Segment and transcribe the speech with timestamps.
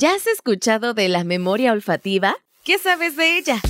[0.00, 2.34] ¿Ya has escuchado de la memoria olfativa?
[2.64, 3.60] ¿Qué sabes de ella?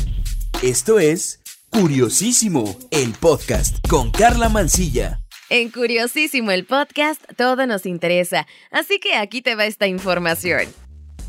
[0.62, 5.18] Esto es Curiosísimo, el podcast con Carla Mancilla.
[5.48, 10.68] En Curiosísimo el podcast todo nos interesa, así que aquí te va esta información.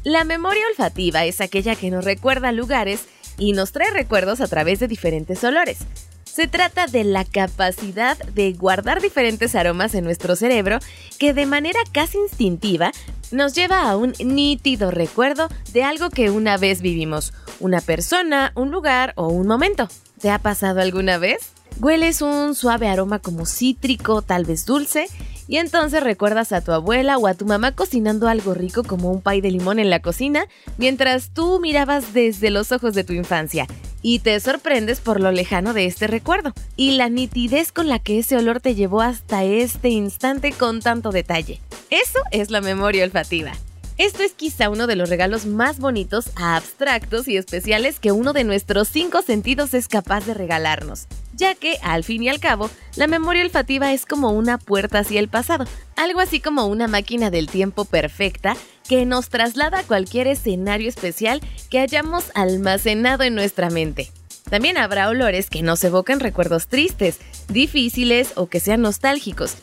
[0.04, 3.06] La memoria olfativa es aquella que nos recuerda lugares
[3.40, 5.80] y nos trae recuerdos a través de diferentes olores.
[6.26, 10.78] Se trata de la capacidad de guardar diferentes aromas en nuestro cerebro
[11.18, 12.92] que de manera casi instintiva
[13.32, 18.72] nos lleva a un nítido recuerdo de algo que una vez vivimos, una persona, un
[18.72, 19.88] lugar o un momento.
[20.20, 21.52] ¿Te ha pasado alguna vez?
[21.80, 25.08] Hueles un suave aroma como cítrico, tal vez dulce,
[25.48, 29.22] y entonces recuerdas a tu abuela o a tu mamá cocinando algo rico como un
[29.22, 30.46] pay de limón en la cocina,
[30.78, 33.68] mientras tú mirabas desde los ojos de tu infancia
[34.02, 38.20] y te sorprendes por lo lejano de este recuerdo y la nitidez con la que
[38.20, 41.60] ese olor te llevó hasta este instante con tanto detalle.
[41.90, 43.54] Eso es la memoria olfativa.
[43.98, 48.44] Esto es quizá uno de los regalos más bonitos, abstractos y especiales que uno de
[48.44, 53.06] nuestros cinco sentidos es capaz de regalarnos, ya que, al fin y al cabo, la
[53.06, 57.48] memoria olfativa es como una puerta hacia el pasado, algo así como una máquina del
[57.48, 58.56] tiempo perfecta
[58.88, 64.12] que nos traslada a cualquier escenario especial que hayamos almacenado en nuestra mente.
[64.50, 69.56] También habrá olores que nos evocan recuerdos tristes, difíciles o que sean nostálgicos.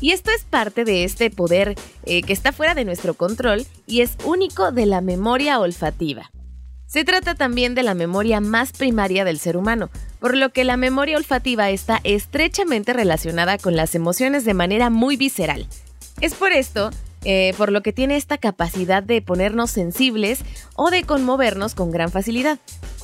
[0.00, 4.00] Y esto es parte de este poder eh, que está fuera de nuestro control y
[4.00, 6.30] es único de la memoria olfativa.
[6.86, 10.76] Se trata también de la memoria más primaria del ser humano, por lo que la
[10.76, 15.68] memoria olfativa está estrechamente relacionada con las emociones de manera muy visceral.
[16.20, 16.90] Es por esto
[17.24, 20.40] eh, por lo que tiene esta capacidad de ponernos sensibles
[20.74, 22.58] o de conmovernos con gran facilidad.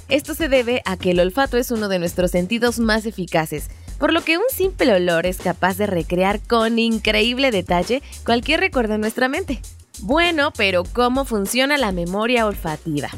[0.08, 4.12] Esto se debe a que el olfato es uno de nuestros sentidos más eficaces, por
[4.12, 9.00] lo que un simple olor es capaz de recrear con increíble detalle cualquier recuerdo en
[9.00, 9.60] nuestra mente.
[10.00, 13.08] Bueno, pero ¿cómo funciona la memoria olfativa?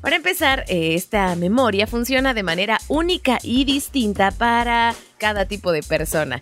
[0.00, 5.82] Para empezar, eh, esta memoria funciona de manera única y distinta para cada tipo de
[5.82, 6.40] persona.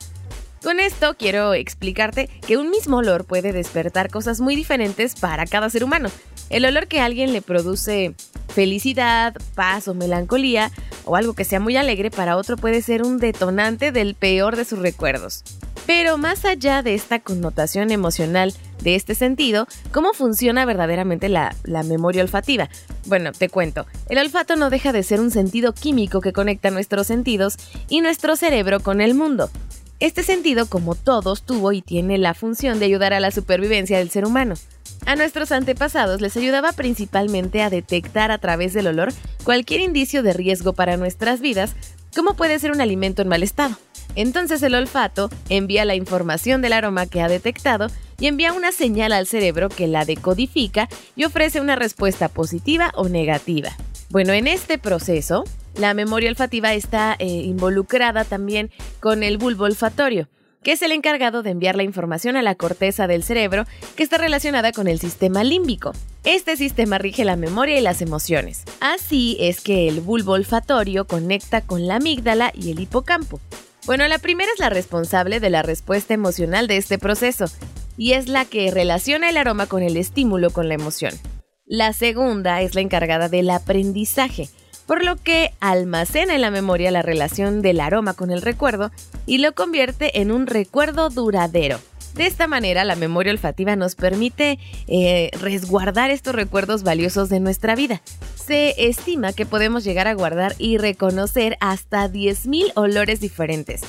[0.62, 5.68] Con esto quiero explicarte que un mismo olor puede despertar cosas muy diferentes para cada
[5.68, 6.08] ser humano.
[6.50, 8.14] El olor que a alguien le produce
[8.48, 10.70] felicidad, paz o melancolía,
[11.04, 14.64] o algo que sea muy alegre, para otro puede ser un detonante del peor de
[14.64, 15.42] sus recuerdos.
[15.84, 21.82] Pero más allá de esta connotación emocional de este sentido, ¿cómo funciona verdaderamente la, la,
[21.82, 22.68] memoria olfativa?
[23.06, 27.08] Bueno, te cuento, el olfato no deja de ser un sentido químico que conecta nuestros
[27.08, 27.56] sentidos
[27.88, 29.50] y nuestro cerebro con el mundo.
[30.02, 34.10] Este sentido, como todos, tuvo y tiene la función de ayudar a la supervivencia del
[34.10, 34.54] ser humano.
[35.06, 39.12] A nuestros antepasados les ayudaba principalmente a detectar a través del olor
[39.44, 41.76] cualquier indicio de riesgo para nuestras vidas,
[42.16, 43.76] como puede ser un alimento en mal estado.
[44.16, 47.86] Entonces el olfato envía la información del aroma que ha detectado
[48.18, 53.08] y envía una señal al cerebro que la decodifica y ofrece una respuesta positiva o
[53.08, 53.70] negativa.
[54.10, 55.44] Bueno, en este proceso,
[55.76, 60.28] la memoria olfativa está eh, involucrada también con el bulbo olfatorio,
[60.62, 63.64] que es el encargado de enviar la información a la corteza del cerebro
[63.96, 65.92] que está relacionada con el sistema límbico.
[66.24, 68.64] Este sistema rige la memoria y las emociones.
[68.80, 73.40] Así es que el bulbo olfatorio conecta con la amígdala y el hipocampo.
[73.84, 77.46] Bueno, la primera es la responsable de la respuesta emocional de este proceso,
[77.96, 81.12] y es la que relaciona el aroma con el estímulo con la emoción.
[81.66, 84.48] La segunda es la encargada del aprendizaje,
[84.86, 88.90] por lo que almacena en la memoria la relación del aroma con el recuerdo
[89.26, 91.78] y lo convierte en un recuerdo duradero.
[92.14, 97.74] De esta manera, la memoria olfativa nos permite eh, resguardar estos recuerdos valiosos de nuestra
[97.74, 98.02] vida.
[98.34, 103.80] Se estima que podemos llegar a guardar y reconocer hasta 10.000 olores diferentes.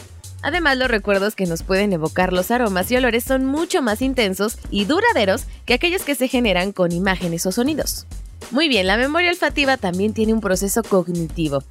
[0.41, 4.57] Además, los recuerdos que nos pueden evocar los aromas y olores son mucho más intensos
[4.69, 8.05] y duraderos que aquellos que se generan con imágenes o sonidos.
[8.53, 11.63] Muy bien, la memoria olfativa también tiene un proceso cognitivo.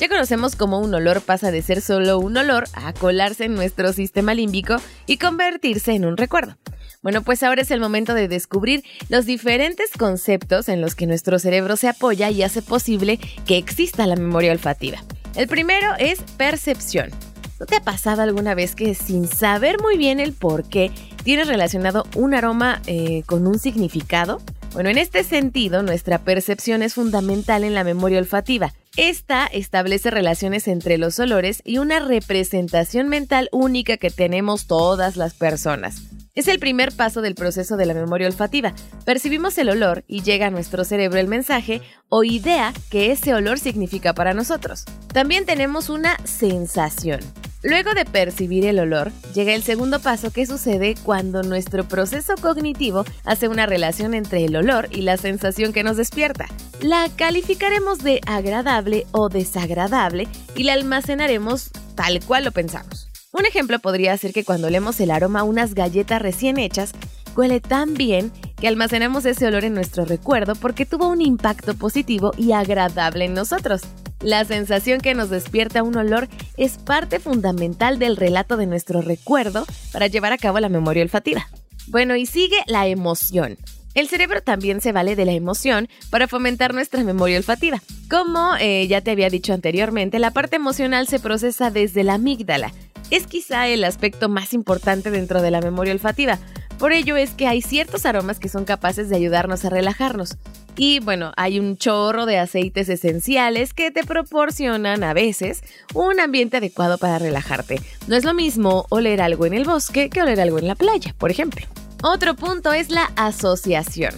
[0.00, 3.92] Ya conocemos cómo un olor pasa de ser solo un olor a colarse en nuestro
[3.92, 6.56] sistema límbico y convertirse en un recuerdo.
[7.02, 11.38] Bueno, pues ahora es el momento de descubrir los diferentes conceptos en los que nuestro
[11.38, 14.96] cerebro se apoya y hace posible que exista la memoria olfativa.
[15.36, 17.10] El primero es percepción.
[17.58, 20.90] ¿No te ha pasado alguna vez que sin saber muy bien el por qué
[21.22, 24.40] tienes relacionado un aroma eh, con un significado?
[24.72, 28.72] Bueno, en este sentido, nuestra percepción es fundamental en la memoria olfativa.
[28.96, 35.34] Esta establece relaciones entre los olores y una representación mental única que tenemos todas las
[35.34, 36.02] personas.
[36.36, 38.72] Es el primer paso del proceso de la memoria olfativa.
[39.04, 43.58] Percibimos el olor y llega a nuestro cerebro el mensaje o idea que ese olor
[43.58, 44.84] significa para nosotros.
[45.12, 47.20] También tenemos una sensación.
[47.62, 53.04] Luego de percibir el olor, llega el segundo paso que sucede cuando nuestro proceso cognitivo
[53.24, 56.46] hace una relación entre el olor y la sensación que nos despierta.
[56.80, 63.10] La calificaremos de agradable o desagradable y la almacenaremos tal cual lo pensamos.
[63.32, 66.92] Un ejemplo podría ser que cuando olemos el aroma a unas galletas recién hechas,
[67.36, 72.32] huele tan bien que almacenamos ese olor en nuestro recuerdo porque tuvo un impacto positivo
[72.38, 73.82] y agradable en nosotros.
[74.22, 76.28] La sensación que nos despierta un olor
[76.58, 81.46] es parte fundamental del relato de nuestro recuerdo para llevar a cabo la memoria olfativa.
[81.86, 83.56] Bueno, y sigue la emoción.
[83.94, 87.82] El cerebro también se vale de la emoción para fomentar nuestra memoria olfativa.
[88.08, 92.72] Como eh, ya te había dicho anteriormente, la parte emocional se procesa desde la amígdala.
[93.10, 96.38] Es quizá el aspecto más importante dentro de la memoria olfativa,
[96.80, 100.38] por ello es que hay ciertos aromas que son capaces de ayudarnos a relajarnos.
[100.76, 105.62] Y bueno, hay un chorro de aceites esenciales que te proporcionan a veces
[105.92, 107.82] un ambiente adecuado para relajarte.
[108.08, 111.14] No es lo mismo oler algo en el bosque que oler algo en la playa,
[111.18, 111.66] por ejemplo.
[112.02, 114.14] Otro punto es la asociación.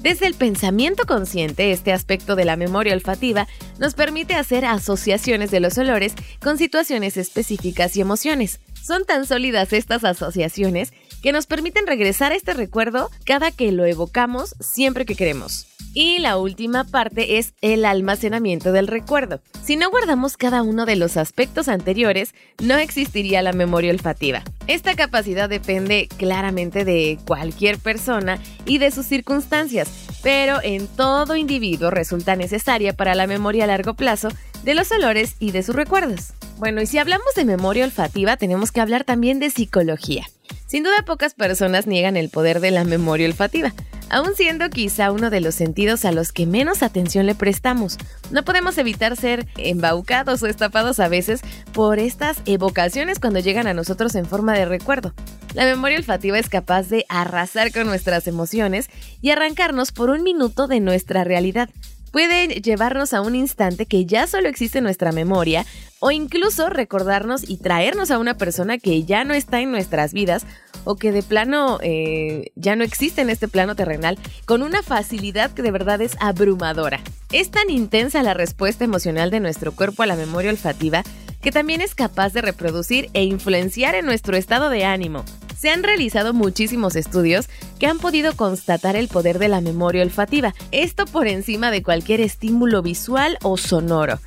[0.00, 3.46] Desde el pensamiento consciente, este aspecto de la memoria olfativa
[3.78, 8.60] nos permite hacer asociaciones de los olores con situaciones específicas y emociones.
[8.80, 13.84] Son tan sólidas estas asociaciones que nos permiten regresar a este recuerdo cada que lo
[13.84, 15.66] evocamos siempre que queremos.
[15.94, 19.40] Y la última parte es el almacenamiento del recuerdo.
[19.64, 24.42] Si no guardamos cada uno de los aspectos anteriores, no existiría la memoria olfativa.
[24.66, 29.88] Esta capacidad depende claramente de cualquier persona y de sus circunstancias,
[30.22, 34.28] pero en todo individuo resulta necesaria para la memoria a largo plazo
[34.62, 36.32] de los olores y de sus recuerdos.
[36.58, 40.26] Bueno, y si hablamos de memoria olfativa, tenemos que hablar también de psicología.
[40.68, 43.72] Sin duda pocas personas niegan el poder de la memoria olfativa,
[44.10, 47.96] aun siendo quizá uno de los sentidos a los que menos atención le prestamos.
[48.30, 51.40] No podemos evitar ser embaucados o estafados a veces
[51.72, 55.14] por estas evocaciones cuando llegan a nosotros en forma de recuerdo.
[55.54, 58.90] La memoria olfativa es capaz de arrasar con nuestras emociones
[59.22, 61.70] y arrancarnos por un minuto de nuestra realidad
[62.10, 65.64] puede llevarnos a un instante que ya solo existe en nuestra memoria
[66.00, 70.46] o incluso recordarnos y traernos a una persona que ya no está en nuestras vidas
[70.84, 75.50] o que de plano eh, ya no existe en este plano terrenal con una facilidad
[75.50, 77.00] que de verdad es abrumadora.
[77.32, 81.02] Es tan intensa la respuesta emocional de nuestro cuerpo a la memoria olfativa
[81.42, 85.24] que también es capaz de reproducir e influenciar en nuestro estado de ánimo,
[85.58, 87.48] se han realizado muchísimos estudios
[87.80, 92.20] que han podido constatar el poder de la memoria olfativa, esto por encima de cualquier
[92.20, 94.20] estímulo visual o sonoro.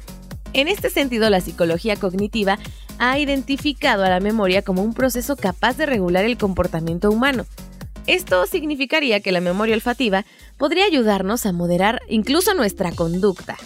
[0.52, 2.60] En este sentido, la psicología cognitiva
[3.00, 7.46] ha identificado a la memoria como un proceso capaz de regular el comportamiento humano.
[8.08, 10.26] Esto significaría que la memoria olfativa
[10.58, 13.58] podría ayudarnos a moderar incluso nuestra conducta.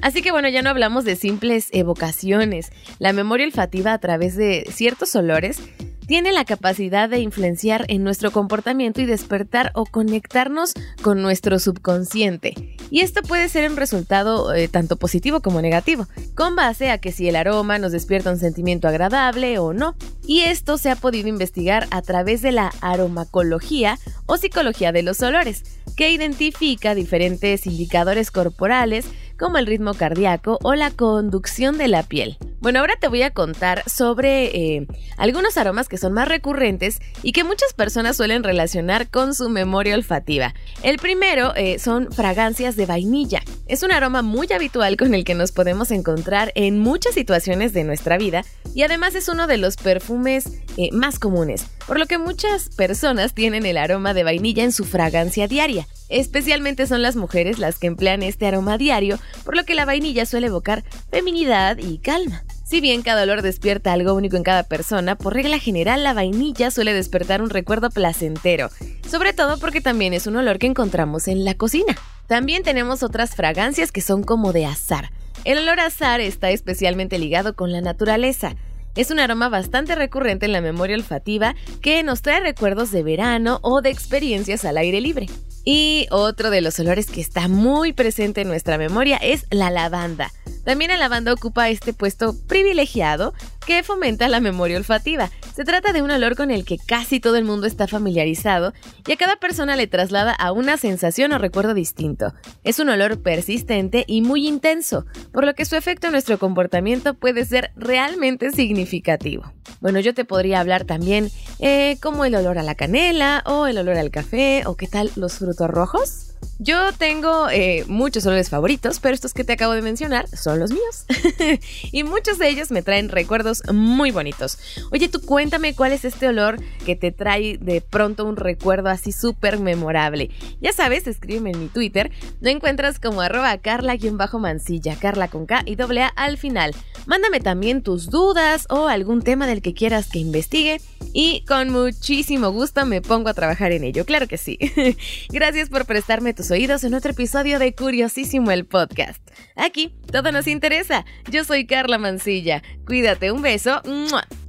[0.00, 2.72] Así que bueno, ya no hablamos de simples evocaciones.
[2.98, 5.60] La memoria olfativa a través de ciertos olores
[6.10, 10.72] tiene la capacidad de influenciar en nuestro comportamiento y despertar o conectarnos
[11.02, 12.76] con nuestro subconsciente.
[12.90, 17.12] Y esto puede ser un resultado eh, tanto positivo como negativo, con base a que
[17.12, 19.94] si el aroma nos despierta un sentimiento agradable o no.
[20.26, 23.96] Y esto se ha podido investigar a través de la aromacología
[24.26, 25.62] o psicología de los olores,
[25.96, 29.06] que identifica diferentes indicadores corporales
[29.40, 32.36] como el ritmo cardíaco o la conducción de la piel.
[32.60, 37.32] Bueno, ahora te voy a contar sobre eh, algunos aromas que son más recurrentes y
[37.32, 40.54] que muchas personas suelen relacionar con su memoria olfativa.
[40.82, 43.40] El primero eh, son fragancias de vainilla.
[43.70, 47.84] Es un aroma muy habitual con el que nos podemos encontrar en muchas situaciones de
[47.84, 52.18] nuestra vida y además es uno de los perfumes eh, más comunes, por lo que
[52.18, 55.86] muchas personas tienen el aroma de vainilla en su fragancia diaria.
[56.08, 60.26] Especialmente son las mujeres las que emplean este aroma diario, por lo que la vainilla
[60.26, 62.42] suele evocar feminidad y calma.
[62.64, 66.72] Si bien cada olor despierta algo único en cada persona, por regla general la vainilla
[66.72, 68.68] suele despertar un recuerdo placentero,
[69.08, 71.96] sobre todo porque también es un olor que encontramos en la cocina.
[72.30, 75.10] También tenemos otras fragancias que son como de azar.
[75.44, 78.54] El olor azar está especialmente ligado con la naturaleza.
[78.94, 83.58] Es un aroma bastante recurrente en la memoria olfativa que nos trae recuerdos de verano
[83.62, 85.26] o de experiencias al aire libre.
[85.64, 90.30] Y otro de los olores que está muy presente en nuestra memoria es la lavanda.
[90.64, 93.34] También la lavanda ocupa este puesto privilegiado
[93.66, 95.30] que fomenta la memoria olfativa.
[95.54, 98.72] Se trata de un olor con el que casi todo el mundo está familiarizado
[99.06, 102.32] y a cada persona le traslada a una sensación o recuerdo distinto.
[102.64, 107.14] Es un olor persistente y muy intenso, por lo que su efecto en nuestro comportamiento
[107.14, 109.52] puede ser realmente significativo.
[109.80, 113.78] Bueno, yo te podría hablar también eh, como el olor a la canela o el
[113.78, 116.29] olor al café o qué tal los frutos rojos.
[116.62, 120.70] Yo tengo eh, muchos olores favoritos, pero estos que te acabo de mencionar son los
[120.70, 121.06] míos.
[121.90, 124.58] y muchos de ellos me traen recuerdos muy bonitos.
[124.92, 129.10] Oye, tú cuéntame cuál es este olor que te trae de pronto un recuerdo así
[129.10, 130.30] súper memorable.
[130.60, 132.10] Ya sabes, escríbeme en mi Twitter.
[132.40, 136.74] Me encuentras como arroba carla-mancilla, carla con K y doble A al final.
[137.06, 140.80] Mándame también tus dudas o algún tema del que quieras que investigue
[141.12, 144.04] y con muchísimo gusto me pongo a trabajar en ello.
[144.04, 144.58] Claro que sí.
[145.30, 149.20] Gracias por prestarme tus oídos en otro episodio de Curiosísimo el podcast.
[149.56, 151.04] Aquí todo nos interesa.
[151.30, 152.62] Yo soy Carla Mancilla.
[152.86, 153.82] Cuídate, un beso.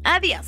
[0.04, 0.48] Adiós.